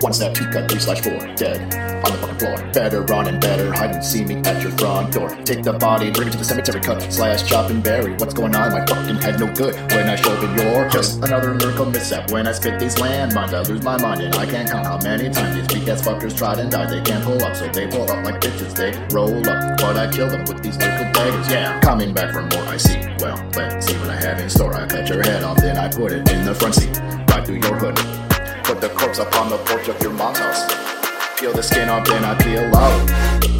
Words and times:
One 0.00 0.14
step, 0.14 0.32
two 0.32 0.46
cut, 0.48 0.70
three 0.70 0.80
slash 0.80 1.02
four, 1.02 1.18
dead 1.36 1.60
on 2.04 2.12
the 2.12 2.18
fucking 2.18 2.38
floor. 2.38 2.72
Better 2.72 3.02
run 3.02 3.28
and 3.28 3.38
better 3.38 3.70
hide 3.70 3.90
and 3.90 4.02
see 4.02 4.24
me 4.24 4.36
at 4.36 4.62
your 4.62 4.72
front 4.72 5.12
door. 5.12 5.28
Take 5.44 5.62
the 5.62 5.74
body, 5.74 6.10
bring 6.10 6.28
it 6.28 6.30
to 6.32 6.38
the 6.38 6.44
cemetery, 6.44 6.80
cut 6.80 7.02
slash 7.12 7.46
chop 7.46 7.70
and 7.70 7.82
bury. 7.82 8.14
What's 8.14 8.32
going 8.32 8.54
on? 8.54 8.72
My 8.72 8.86
fucking 8.86 9.16
head 9.16 9.38
no 9.38 9.52
good 9.52 9.74
when 9.92 10.08
I 10.08 10.16
show 10.16 10.32
up 10.32 10.42
in 10.42 10.56
your 10.56 10.88
just 10.88 11.22
another 11.22 11.54
lyrical 11.54 11.84
mishap. 11.84 12.30
When 12.30 12.46
I 12.46 12.52
spit 12.52 12.80
these 12.80 12.94
landmines, 12.94 13.52
I 13.52 13.60
lose 13.60 13.82
my 13.82 14.00
mind 14.00 14.22
and 14.22 14.34
I 14.34 14.46
can't 14.46 14.70
count 14.70 14.86
how 14.86 14.98
many 15.02 15.28
times 15.28 15.54
these 15.54 15.78
weak 15.78 15.88
ass 15.88 16.00
fuckers 16.00 16.34
tried 16.34 16.60
and 16.60 16.70
died. 16.70 16.88
They 16.88 17.02
can't 17.02 17.22
pull 17.22 17.42
up, 17.44 17.54
so 17.54 17.68
they 17.68 17.86
pull 17.86 18.10
up 18.10 18.24
like 18.24 18.40
bitches. 18.40 18.74
They 18.74 18.92
roll 19.14 19.36
up, 19.48 19.78
but 19.78 19.96
I 19.98 20.10
kill 20.10 20.28
them 20.28 20.46
with 20.46 20.62
these 20.62 20.78
lyrical 20.78 21.12
daggers. 21.12 21.50
Yeah, 21.50 21.78
coming 21.80 22.14
back 22.14 22.32
for 22.32 22.40
more. 22.40 22.66
I 22.66 22.78
see. 22.78 22.98
Well, 23.20 23.36
let's 23.54 23.86
see 23.86 23.98
what 23.98 24.08
I 24.08 24.16
have 24.16 24.40
in 24.40 24.48
store. 24.48 24.72
I 24.74 24.86
cut 24.86 25.06
your 25.10 25.22
head 25.22 25.42
off, 25.42 25.58
then 25.58 25.76
I 25.76 25.88
put 25.88 26.12
it 26.12 26.26
in 26.30 26.46
the 26.46 26.54
front 26.54 26.74
seat, 26.74 26.96
right 27.28 27.44
through 27.44 27.56
your 27.56 27.76
hood. 27.76 28.29
Put 28.70 28.80
the 28.80 28.88
corpse 28.90 29.18
upon 29.18 29.48
the 29.50 29.56
porch 29.56 29.88
of 29.88 30.00
your 30.00 30.12
mom's 30.12 30.38
house. 30.38 30.64
Peel 31.40 31.52
the 31.52 31.60
skin 31.60 31.88
off, 31.88 32.06
then 32.06 32.24
I 32.24 32.36
peel 32.36 32.72
out. 32.72 33.59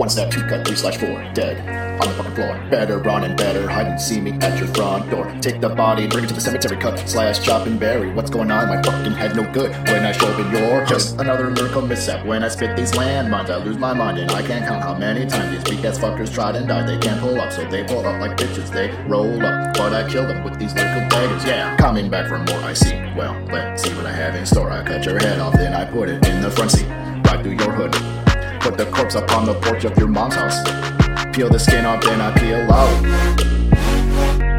One 0.00 0.08
step, 0.08 0.30
two 0.30 0.40
cut, 0.44 0.66
three 0.66 0.76
slash 0.76 0.96
four, 0.96 1.22
dead 1.34 1.60
on 2.00 2.08
the 2.08 2.14
fucking 2.14 2.34
floor. 2.34 2.58
Better 2.70 2.96
run 3.00 3.22
and 3.22 3.36
better 3.36 3.68
hide 3.68 3.86
and 3.86 4.00
see 4.00 4.18
me 4.18 4.32
at 4.40 4.58
your 4.58 4.68
front 4.68 5.10
door. 5.10 5.30
Take 5.42 5.60
the 5.60 5.68
body, 5.68 6.06
bring 6.06 6.24
it 6.24 6.28
to 6.28 6.32
the 6.32 6.40
cemetery, 6.40 6.78
cut 6.78 7.06
slash 7.06 7.44
chop 7.44 7.66
and 7.66 7.78
bury. 7.78 8.10
What's 8.10 8.30
going 8.30 8.50
on? 8.50 8.68
My 8.70 8.80
fucking 8.80 9.12
head 9.12 9.36
no 9.36 9.42
good 9.52 9.72
when 9.88 10.06
I 10.06 10.12
show 10.12 10.28
up 10.28 10.40
in 10.40 10.50
your 10.52 10.86
just 10.86 11.20
another 11.20 11.50
lyrical 11.50 11.82
mishap. 11.82 12.24
When 12.24 12.42
I 12.42 12.48
spit 12.48 12.78
these 12.78 12.92
landmines, 12.92 13.50
I 13.50 13.62
lose 13.62 13.76
my 13.76 13.92
mind 13.92 14.16
and 14.16 14.30
I 14.30 14.40
can't 14.40 14.66
count 14.66 14.82
how 14.82 14.94
many 14.94 15.26
times 15.26 15.50
these 15.52 15.76
weak 15.76 15.84
ass 15.84 15.98
fuckers 15.98 16.32
tried 16.32 16.56
and 16.56 16.66
died. 16.66 16.88
They 16.88 16.96
can't 16.96 17.20
pull 17.20 17.38
up, 17.38 17.52
so 17.52 17.68
they 17.68 17.84
pull 17.84 18.06
up 18.06 18.18
like 18.22 18.38
bitches. 18.38 18.72
They 18.72 18.90
roll 19.06 19.44
up, 19.44 19.76
but 19.76 19.92
I 19.92 20.08
kill 20.08 20.26
them 20.26 20.42
with 20.44 20.58
these 20.58 20.72
lyrical 20.72 21.06
daggers. 21.10 21.44
Yeah, 21.44 21.76
coming 21.76 22.08
back 22.08 22.26
for 22.26 22.38
more. 22.38 22.64
I 22.64 22.72
see. 22.72 22.94
Well, 23.14 23.38
let's 23.52 23.82
see 23.82 23.92
what 23.92 24.06
I 24.06 24.12
have 24.12 24.34
in 24.34 24.46
store. 24.46 24.70
I 24.70 24.82
cut 24.82 25.04
your 25.04 25.18
head 25.18 25.40
off, 25.40 25.52
then 25.52 25.74
I 25.74 25.84
put 25.84 26.08
it 26.08 26.26
in 26.26 26.40
the 26.40 26.50
front 26.50 26.70
seat, 26.70 26.88
right 26.88 27.42
through 27.42 27.58
your 27.58 27.72
hood. 27.72 28.29
Put 28.60 28.76
the 28.76 28.86
corpse 28.86 29.16
up 29.16 29.32
on 29.32 29.46
the 29.46 29.54
porch 29.54 29.84
of 29.84 29.96
your 29.96 30.08
mom's 30.08 30.34
house. 30.34 30.62
Peel 31.34 31.48
the 31.48 31.58
skin 31.58 31.86
off, 31.86 32.02
then 32.02 32.20
I 32.20 32.30
peel 32.38 32.70
out. 32.70 34.49